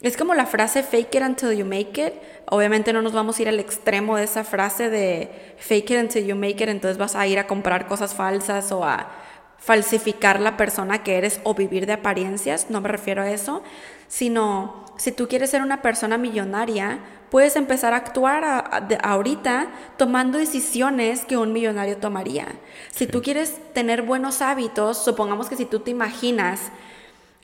[0.00, 2.14] Es como la frase fake it until you make it.
[2.46, 6.24] Obviamente no nos vamos a ir al extremo de esa frase de fake it until
[6.26, 9.10] you make it, entonces vas a ir a comprar cosas falsas o a
[9.58, 13.62] falsificar la persona que eres o vivir de apariencias, no me refiero a eso,
[14.12, 16.98] sino si tú quieres ser una persona millonaria,
[17.30, 22.46] puedes empezar a actuar a- a- de- ahorita tomando decisiones que un millonario tomaría.
[22.90, 26.70] Si tú quieres tener buenos hábitos, supongamos que si tú te imaginas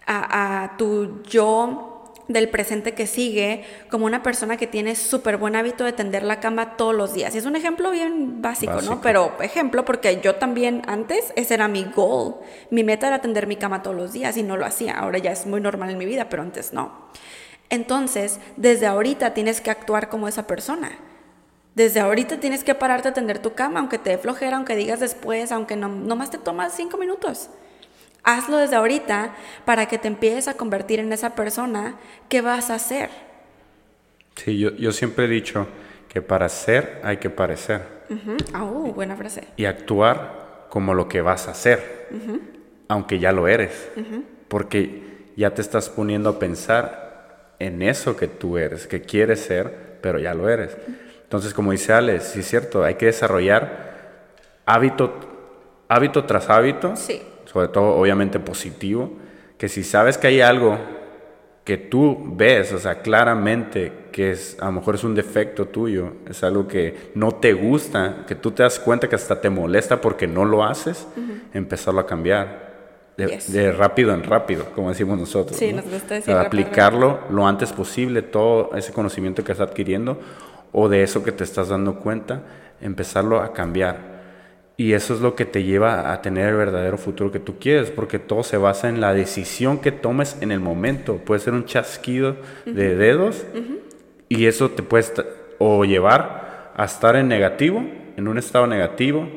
[0.07, 1.98] a, a tu yo
[2.29, 6.41] del presente que sigue como una persona que tiene súper buen hábito de tender la
[6.41, 7.35] cama todos los días.
[7.35, 8.95] Y es un ejemplo bien básico, Básico.
[8.95, 9.01] ¿no?
[9.01, 12.37] Pero ejemplo, porque yo también antes, ese era mi goal.
[12.71, 14.99] Mi meta era tender mi cama todos los días y no lo hacía.
[14.99, 17.09] Ahora ya es muy normal en mi vida, pero antes no.
[17.71, 20.91] Entonces, desde ahorita tienes que actuar como esa persona.
[21.75, 25.01] Desde ahorita tienes que pararte a tender tu cama, aunque te dé flojera, aunque digas
[25.01, 27.51] después, aunque no, nomás te tomas cinco minutos.
[28.25, 31.97] Hazlo desde ahorita para que te empieces a convertir en esa persona
[32.29, 33.09] que vas a ser.
[34.37, 35.67] Sí, yo, yo siempre he dicho
[36.09, 37.99] que para ser hay que parecer.
[38.53, 39.45] Ah, uh, buena frase.
[39.57, 42.09] y actuar como lo que vas a hacer,
[42.89, 43.91] aunque ya lo eres,
[44.49, 49.99] porque ya te estás poniendo a pensar en eso que tú eres, que quieres ser,
[50.01, 50.77] pero ya lo eres.
[51.23, 55.13] Entonces, como dice Alex, sí es cierto, hay que desarrollar hábito,
[55.89, 57.23] hábito tras hábito, Sí.
[57.51, 59.11] Sobre todo obviamente positivo,
[59.57, 60.79] que si sabes que hay algo
[61.65, 66.13] que tú ves, o sea, claramente que es, a lo mejor es un defecto tuyo,
[66.29, 70.01] es algo que no te gusta, que tú te das cuenta que hasta te molesta
[70.01, 71.07] porque no lo haces,
[71.53, 72.69] empezarlo a cambiar.
[73.17, 73.53] De, Yes.
[73.53, 75.57] de rápido en rápido, como decimos nosotros.
[75.59, 75.83] Sí, ¿no?
[75.83, 79.51] nos gusta O sea, decir rápido en aplicarlo lo antes posible, todo ese conocimiento que
[79.51, 80.21] estás adquiriendo
[80.71, 82.43] o de eso que te estás dando cuenta,
[82.81, 84.08] empezarlo a cambiar.
[84.81, 87.91] Y eso es lo que te lleva a tener el verdadero futuro que tú quieres,
[87.91, 91.17] porque todo se basa en la decisión que tomes en el momento.
[91.17, 93.45] Puede ser un chasquido de dedos
[94.29, 95.05] y eso te puede
[95.59, 97.85] o llevar a estar en negativo,
[98.17, 99.29] en un estado negativo,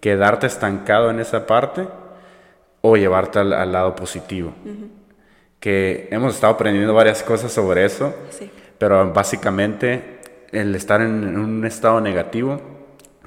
[0.00, 1.86] quedarte estancado en esa parte
[2.80, 4.54] o llevarte al, al lado positivo.
[5.60, 8.50] Que hemos estado aprendiendo varias cosas sobre eso, Sí.
[8.78, 10.20] pero básicamente
[10.52, 12.58] el estar en, en un estado negativo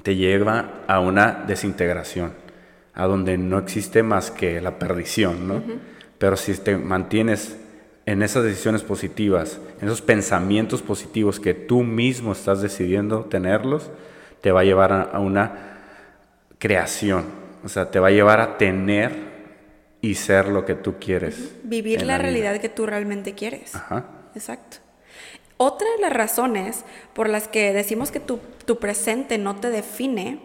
[0.03, 2.33] te lleva a una desintegración,
[2.93, 5.63] a donde no existe más que la perdición, ¿no?
[6.17, 7.57] Pero si te mantienes
[8.05, 13.89] en esas decisiones positivas, en esos pensamientos positivos que tú mismo estás decidiendo tenerlos,
[14.41, 15.79] te va a llevar a, a una
[16.59, 17.25] creación,
[17.63, 19.33] o sea, te va a llevar a tener
[20.01, 21.55] y ser lo que tú quieres.
[21.63, 22.23] Vivir la, vida.
[22.23, 23.73] realidad que tú realmente quieres.
[23.73, 24.05] Ajá.
[24.35, 24.77] Exacto.
[25.63, 30.39] Otra de las razones por las que decimos que tu, tu presente no te define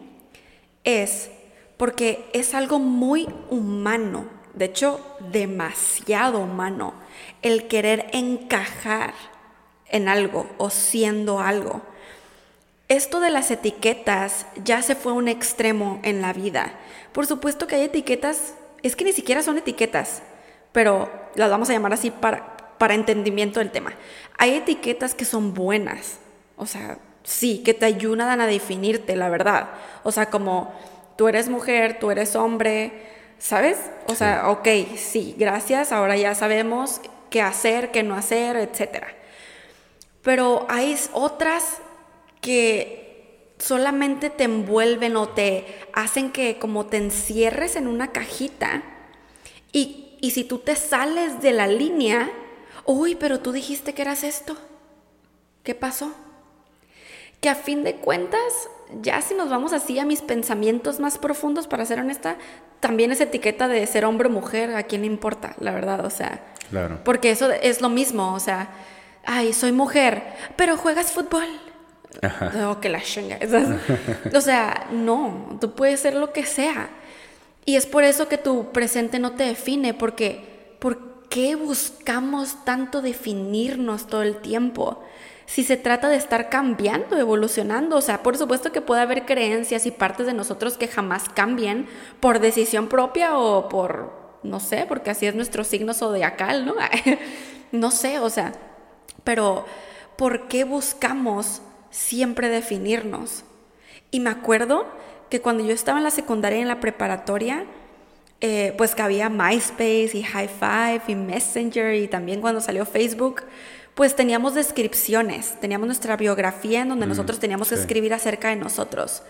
[0.85, 1.31] es
[1.77, 5.01] porque es algo muy humano, de hecho
[5.31, 6.95] demasiado humano,
[7.43, 9.15] el querer encajar
[9.89, 11.83] en algo o siendo algo.
[12.89, 16.73] Esto de las etiquetas ya se fue un extremo en la vida.
[17.13, 20.23] Por supuesto que hay etiquetas, es que ni siquiera son etiquetas,
[20.73, 23.93] pero las vamos a llamar así para, para entendimiento del tema.
[24.39, 26.19] Hay etiquetas que son buenas,
[26.57, 29.69] o sea, sí, que te ayudan a definirte, la verdad.
[30.03, 30.73] O sea, como
[31.17, 32.93] tú eres mujer, tú eres hombre,
[33.39, 33.79] ¿sabes?
[34.07, 39.09] O sea, ok, sí, gracias, ahora ya sabemos qué hacer, qué no hacer, etcétera.
[40.23, 41.79] Pero hay otras
[42.41, 48.83] que solamente te envuelven o te hacen que como te encierres en una cajita
[49.73, 52.31] y, y si tú te sales de la línea,
[52.89, 54.57] uy, pero tú dijiste que eras esto.
[55.63, 56.11] ¿Qué pasó?
[57.41, 58.41] Que a fin de cuentas,
[59.03, 62.39] ya si nos vamos así a mis pensamientos más profundos, para ser honesta,
[62.81, 65.55] también esa etiqueta de ser hombre o mujer, ¿a quién le importa?
[65.61, 66.41] La verdad, o sea.
[66.71, 67.01] Claro.
[67.05, 68.71] Porque eso es lo mismo, o sea,
[69.27, 70.23] ay, soy mujer,
[70.57, 71.47] pero juegas fútbol.
[72.55, 73.39] No, que la chinga.
[74.35, 76.89] O sea, no, tú puedes ser lo que sea.
[77.67, 80.58] Y es por eso que tu presente no te define, porque ¿por
[81.29, 85.03] qué buscamos tanto definirnos todo el tiempo?
[85.47, 89.87] Si se trata de estar cambiando, evolucionando, o sea, por supuesto que puede haber creencias
[89.87, 91.89] y partes de nosotros que jamás cambien
[92.21, 94.13] por decisión propia o por,
[94.43, 96.75] no sé, porque así es nuestro signo zodiacal, ¿no?
[97.73, 98.53] no sé, o sea,
[99.25, 99.65] pero
[100.17, 103.45] ¿por qué buscamos siempre definirnos?
[104.11, 104.87] Y me acuerdo
[105.31, 107.65] que cuando yo estaba en la secundaria y en la preparatoria,
[108.41, 113.43] eh, pues que había MySpace y High Five y Messenger y también cuando salió Facebook,
[113.95, 118.57] pues teníamos descripciones, teníamos nuestra biografía en donde Mm, nosotros teníamos que escribir acerca de
[118.57, 119.25] nosotros.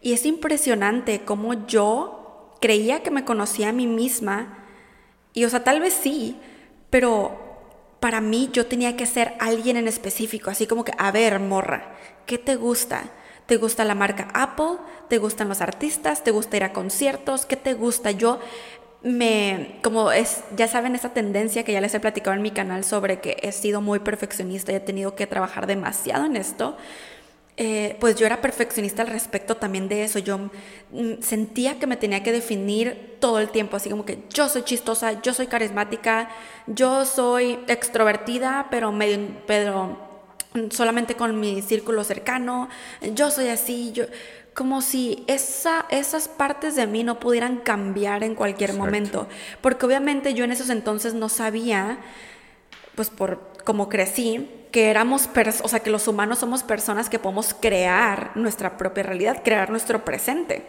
[0.00, 4.64] Y es impresionante cómo yo creía que me conocía a mí misma,
[5.32, 6.38] y o sea, tal vez sí,
[6.90, 7.40] pero
[7.98, 11.96] para mí yo tenía que ser alguien en específico, así como que, a ver, morra,
[12.26, 13.10] ¿qué te gusta?
[13.46, 14.78] ¿Te gusta la marca Apple?
[15.08, 16.24] ¿Te gustan los artistas?
[16.24, 17.44] ¿Te gusta ir a conciertos?
[17.46, 18.10] ¿Qué te gusta?
[18.10, 18.40] Yo
[19.02, 22.84] me, como es, ya saben, esa tendencia que ya les he platicado en mi canal
[22.84, 26.76] sobre que he sido muy perfeccionista y he tenido que trabajar demasiado en esto.
[27.56, 30.18] eh, pues yo era perfeccionista al respecto también de eso.
[30.18, 30.38] Yo
[30.90, 34.62] mm, sentía que me tenía que definir todo el tiempo, así como que yo soy
[34.64, 36.30] chistosa, yo soy carismática,
[36.66, 40.13] yo soy extrovertida, pero, medio, pero
[40.70, 42.68] solamente con mi círculo cercano,
[43.14, 44.04] yo soy así, yo
[44.54, 48.84] como si esa, esas partes de mí no pudieran cambiar en cualquier Exacto.
[48.86, 49.28] momento,
[49.60, 51.98] porque obviamente yo en esos entonces no sabía,
[52.94, 57.18] pues por como crecí, que éramos, pers- o sea, que los humanos somos personas que
[57.18, 60.64] podemos crear nuestra propia realidad, crear nuestro presente.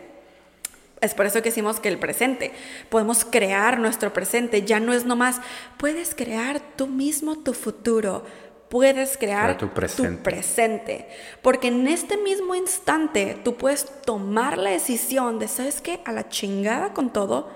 [1.02, 2.54] Es por eso que decimos que el presente,
[2.89, 5.41] podemos crear nuestro presente, ya no es nomás,
[5.78, 8.26] puedes crear tú mismo tu futuro,
[8.69, 10.21] puedes crear Crear tu presente.
[10.23, 11.10] presente.
[11.41, 16.01] Porque en este mismo instante tú puedes tomar la decisión de, ¿sabes qué?
[16.06, 17.49] A la chingada con todo,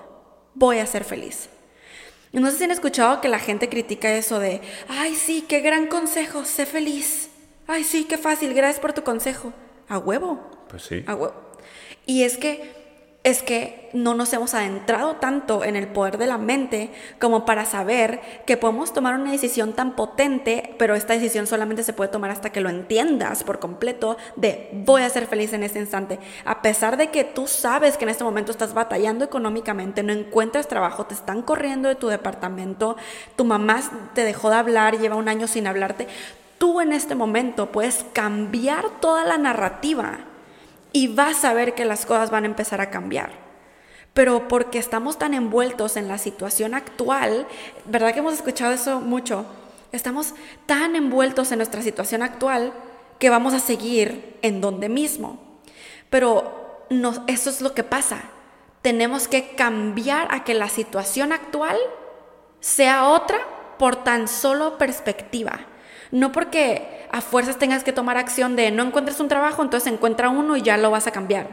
[0.53, 1.49] voy a ser feliz.
[2.31, 5.61] Y no sé si han escuchado que la gente critica eso de, ay sí, qué
[5.61, 7.29] gran consejo, sé feliz.
[7.65, 9.51] Ay sí, qué fácil, gracias por tu consejo.
[9.87, 10.39] A huevo.
[10.69, 11.03] Pues sí.
[11.07, 11.33] A huevo.
[12.05, 12.78] Y es que
[13.29, 17.65] es que no nos hemos adentrado tanto en el poder de la mente como para
[17.65, 22.31] saber que podemos tomar una decisión tan potente, pero esta decisión solamente se puede tomar
[22.31, 26.19] hasta que lo entiendas por completo de voy a ser feliz en este instante.
[26.45, 30.67] A pesar de que tú sabes que en este momento estás batallando económicamente, no encuentras
[30.67, 32.95] trabajo, te están corriendo de tu departamento,
[33.35, 33.81] tu mamá
[34.13, 36.07] te dejó de hablar, lleva un año sin hablarte,
[36.57, 40.19] tú en este momento puedes cambiar toda la narrativa
[40.91, 43.31] y vas a ver que las cosas van a empezar a cambiar.
[44.13, 47.47] Pero porque estamos tan envueltos en la situación actual,
[47.85, 49.45] ¿verdad que hemos escuchado eso mucho?
[49.91, 50.33] Estamos
[50.65, 52.73] tan envueltos en nuestra situación actual
[53.19, 55.59] que vamos a seguir en donde mismo.
[56.09, 56.85] Pero
[57.27, 58.23] eso es lo que pasa.
[58.81, 61.77] Tenemos que cambiar a que la situación actual
[62.59, 63.39] sea otra
[63.77, 65.59] por tan solo perspectiva.
[66.11, 70.29] No porque a fuerzas tengas que tomar acción de no encuentres un trabajo, entonces encuentra
[70.29, 71.47] uno y ya lo vas a cambiar.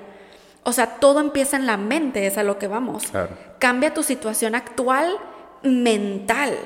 [0.63, 3.05] O sea, todo empieza en la mente, es a lo que vamos.
[3.05, 3.31] Claro.
[3.59, 5.17] Cambia tu situación actual
[5.63, 6.57] mental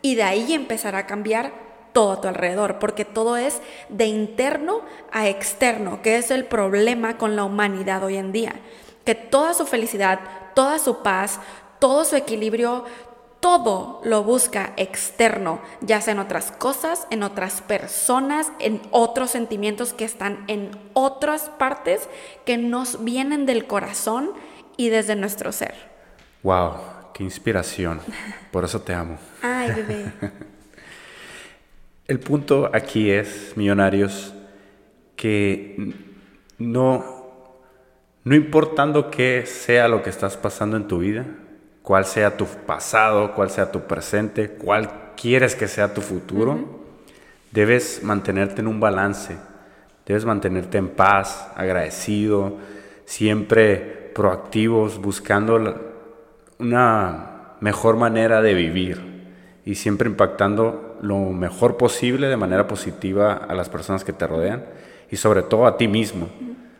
[0.00, 1.52] y de ahí empezará a cambiar
[1.92, 4.80] todo a tu alrededor, porque todo es de interno
[5.12, 8.54] a externo, que es el problema con la humanidad hoy en día.
[9.04, 10.20] Que toda su felicidad,
[10.54, 11.38] toda su paz,
[11.78, 12.84] todo su equilibrio,
[13.42, 19.92] todo lo busca externo, ya sea en otras cosas, en otras personas, en otros sentimientos
[19.92, 22.08] que están en otras partes
[22.46, 24.30] que nos vienen del corazón
[24.76, 25.74] y desde nuestro ser.
[26.44, 26.74] Wow,
[27.12, 28.00] qué inspiración.
[28.52, 29.18] Por eso te amo.
[29.42, 30.12] Ay, bebé.
[32.06, 34.34] El punto aquí es, millonarios,
[35.16, 35.94] que
[36.58, 37.26] no,
[38.22, 41.26] no importando qué sea lo que estás pasando en tu vida,
[41.82, 46.80] cuál sea tu pasado, cuál sea tu presente, cuál quieres que sea tu futuro,
[47.50, 49.36] debes mantenerte en un balance,
[50.06, 52.58] debes mantenerte en paz, agradecido,
[53.04, 55.92] siempre proactivos, buscando
[56.58, 59.12] una mejor manera de vivir
[59.64, 64.64] y siempre impactando lo mejor posible de manera positiva a las personas que te rodean
[65.10, 66.26] y sobre todo a ti mismo.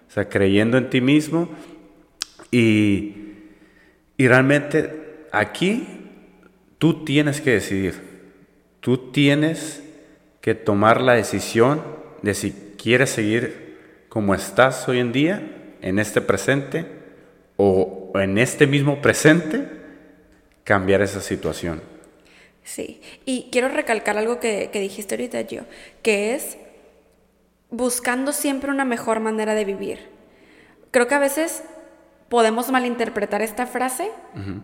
[0.08, 1.48] O sea, creyendo en ti mismo
[2.50, 3.21] y
[4.16, 5.86] y realmente aquí
[6.78, 8.00] tú tienes que decidir,
[8.80, 9.82] tú tienes
[10.40, 11.82] que tomar la decisión
[12.22, 16.86] de si quieres seguir como estás hoy en día, en este presente,
[17.56, 19.68] o en este mismo presente,
[20.64, 21.82] cambiar esa situación.
[22.64, 25.62] Sí, y quiero recalcar algo que, que dijiste ahorita, yo,
[26.02, 26.58] que es
[27.70, 29.98] buscando siempre una mejor manera de vivir.
[30.90, 31.64] Creo que a veces
[32.32, 34.10] podemos malinterpretar esta frase,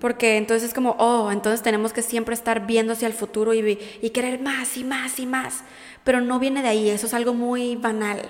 [0.01, 3.79] porque entonces es como, oh, entonces tenemos que siempre estar viendo hacia el futuro y,
[4.01, 5.65] y, querer más y más y más,
[6.03, 8.23] pero no viene de ahí, eso es algo muy banal,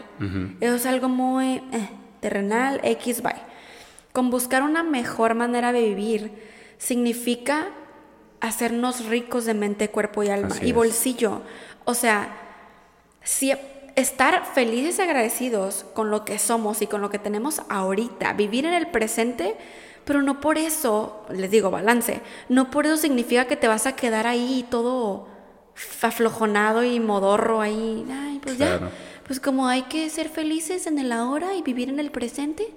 [0.59, 4.13] eso es algo muy eh, terrenal, X, Y.
[4.13, 6.33] Con buscar una mejor manera de vivir
[6.77, 7.69] significa
[8.41, 11.43] hacernos ricos de mente, cuerpo y alma y bolsillo.
[11.85, 12.37] O sea,
[13.23, 13.53] si
[13.99, 18.65] estar felices y agradecidos con lo que somos y con lo que tenemos ahorita, vivir
[18.65, 19.57] en el presente,
[20.05, 23.97] pero no por eso, les digo balance, no por eso significa que te vas a
[23.97, 25.27] quedar ahí todo
[26.01, 28.91] aflojonado y modorro ahí, ay, pues ya,
[29.27, 32.73] pues como hay que ser felices en el ahora y vivir en el presente,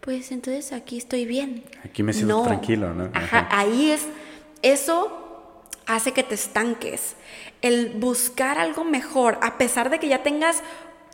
[0.00, 1.64] pues entonces aquí estoy bien.
[1.84, 3.08] Aquí me siento tranquilo, ¿no?
[3.14, 4.06] Ajá, ahí es,
[4.62, 5.25] eso
[5.86, 7.14] hace que te estanques.
[7.62, 10.62] El buscar algo mejor, a pesar de que ya tengas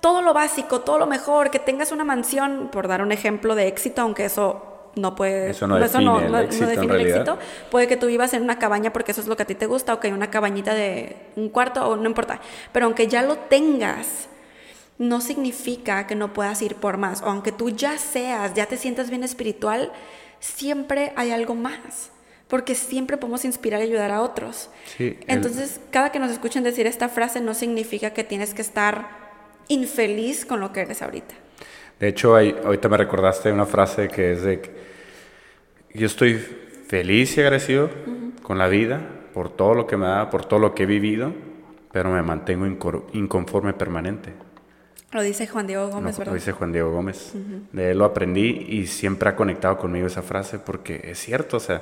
[0.00, 3.68] todo lo básico, todo lo mejor, que tengas una mansión, por dar un ejemplo de
[3.68, 7.38] éxito, aunque eso no puede eso no define, el, éxito, define el éxito.
[7.70, 9.66] Puede que tú vivas en una cabaña porque eso es lo que a ti te
[9.66, 12.40] gusta, o que hay una cabañita de un cuarto, o no importa.
[12.72, 14.28] Pero aunque ya lo tengas,
[14.98, 17.22] no significa que no puedas ir por más.
[17.22, 19.92] O aunque tú ya seas, ya te sientas bien espiritual,
[20.40, 22.10] siempre hay algo más
[22.52, 24.68] porque siempre podemos inspirar y ayudar a otros.
[24.98, 29.08] Entonces, cada que nos escuchen decir esta frase no significa que tienes que estar
[29.68, 31.34] infeliz con lo que eres ahorita.
[31.98, 34.60] De hecho, ahorita me recordaste una frase que es de
[35.94, 37.88] yo estoy feliz y agradecido
[38.42, 39.00] con la vida
[39.32, 41.32] por todo lo que me da, por todo lo que he vivido,
[41.90, 42.66] pero me mantengo
[43.14, 44.34] inconforme permanente.
[45.10, 46.32] Lo dice Juan Diego Gómez, ¿verdad?
[46.32, 47.32] Lo dice Juan Diego Gómez.
[47.72, 51.60] De él lo aprendí y siempre ha conectado conmigo esa frase porque es cierto, o
[51.60, 51.80] sea,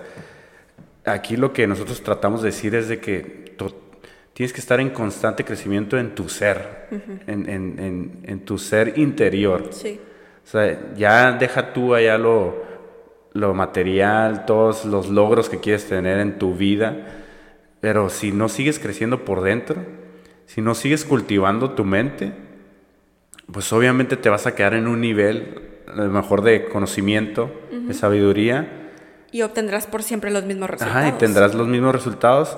[1.05, 3.51] aquí lo que nosotros tratamos de decir es de que
[4.33, 6.89] tienes que estar en constante crecimiento en tu ser,
[7.27, 9.69] en, tu ser interior.
[9.71, 10.01] Sí.
[10.43, 12.63] O sea, ya deja tú allá lo,
[13.35, 17.07] lo material, todos los logros que quieres tener en tu vida,
[17.81, 19.77] pero si no sigues creciendo por dentro,
[20.47, 22.33] si no sigues cultivando tu mente,
[23.53, 27.95] pues obviamente te vas a quedar en un nivel, a lo mejor de conocimiento, de
[27.95, 28.80] sabiduría,
[29.33, 30.97] y obtendrás por siempre los mismos resultados.
[30.97, 32.57] Ajá, y tendrás los mismos resultados.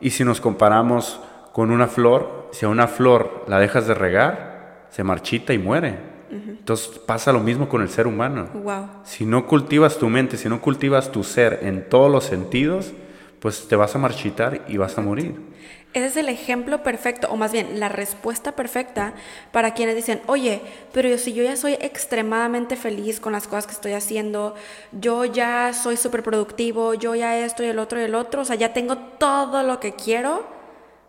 [0.00, 1.20] Y si nos comparamos
[1.52, 6.14] con una flor, si a una flor la dejas de regar, se marchita y muere.
[6.30, 8.48] Entonces pasa lo mismo con el ser humano.
[8.54, 8.88] Wow.
[9.04, 12.92] Si no cultivas tu mente, si no cultivas tu ser en todos los sentidos,
[13.38, 15.36] pues te vas a marchitar y vas a morir.
[15.94, 19.14] Ese es el ejemplo perfecto, o más bien la respuesta perfecta
[19.52, 20.60] para quienes dicen, oye,
[20.92, 24.56] pero si yo ya soy extremadamente feliz con las cosas que estoy haciendo,
[24.90, 28.44] yo ya soy súper productivo, yo ya esto y el otro y el otro, o
[28.44, 30.44] sea, ya tengo todo lo que quiero,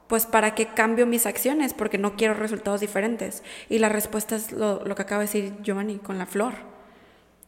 [0.05, 1.73] pues ¿para qué cambio mis acciones?
[1.73, 3.41] Porque no quiero resultados diferentes.
[3.69, 6.74] Y la respuesta es lo, lo que acaba de decir Giovanni con la flor.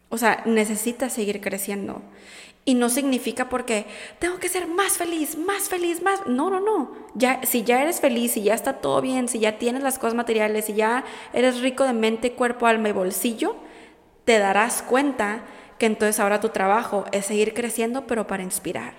[0.10, 2.02] O sea, necesitas seguir creciendo.
[2.64, 3.86] Y no significa porque
[4.20, 6.28] tengo que ser más feliz, más feliz, más.
[6.28, 6.92] No, no, no.
[7.16, 10.16] Ya, si ya eres feliz, si ya está todo bien, si ya tienes las cosas
[10.16, 13.56] materiales, si ya eres rico de mente, cuerpo, alma y bolsillo,
[14.26, 15.44] te darás cuenta
[15.78, 18.94] que entonces ahora tu trabajo es seguir creciendo, pero para inspirar,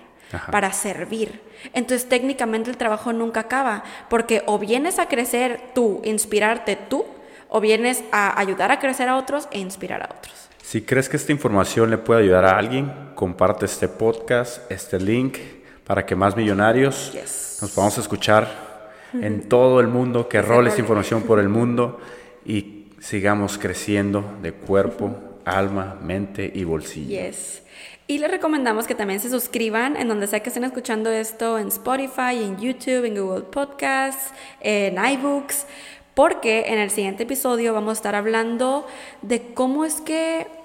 [0.51, 1.41] para servir.
[1.73, 7.05] Entonces técnicamente el trabajo nunca acaba, porque o vienes a crecer tú, inspirarte tú,
[7.49, 10.48] o vienes a ayudar a crecer a otros e inspirar a otros.
[10.69, 15.39] Si crees que esta información le puede ayudar a alguien, comparte este podcast, este link,
[15.83, 17.57] para que más millonarios Yes.
[17.59, 21.99] nos podamos escuchar en todo el mundo, que roles información por el mundo
[22.45, 27.19] y sigamos creciendo de cuerpo, alma, mente y bolsillo.
[27.19, 27.63] Yes.
[28.05, 31.69] Y les recomendamos que también se suscriban en donde sea que estén escuchando esto, en
[31.69, 35.65] Spotify, en YouTube, en Google Podcasts, en iBooks,
[36.13, 38.85] porque en el siguiente episodio vamos a estar hablando
[39.23, 40.58] de cómo es que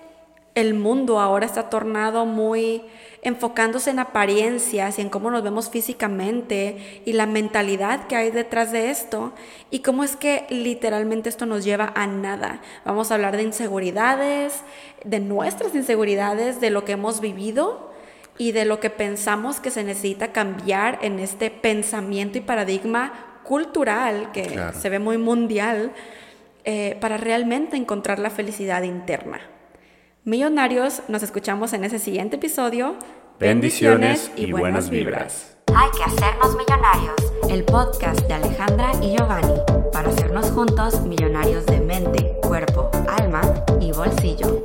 [0.54, 2.82] el mundo ahora está tornado muy
[3.22, 8.70] enfocándose en apariencias y en cómo nos vemos físicamente y la mentalidad que hay detrás
[8.70, 9.32] de esto
[9.70, 12.60] y cómo es que literalmente esto nos lleva a nada.
[12.84, 14.62] Vamos a hablar de inseguridades,
[15.04, 17.90] de nuestras inseguridades, de lo que hemos vivido
[18.36, 24.32] y de lo que pensamos que se necesita cambiar en este pensamiento y paradigma cultural
[24.32, 24.78] que Claro.
[24.78, 25.92] se ve muy mundial
[26.64, 29.40] eh, para realmente encontrar la felicidad interna.
[30.26, 32.96] Millonarios, nos escuchamos en ese siguiente episodio.
[33.38, 35.54] Bendiciones y buenas vibras.
[35.74, 37.14] Hay que hacernos millonarios.
[37.50, 39.52] El podcast de Alejandra y Giovanni
[39.92, 43.42] para hacernos juntos millonarios de mente, cuerpo, alma
[43.82, 44.64] y bolsillo.